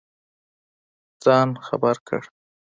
[1.23, 2.21] ځان خبر کړ.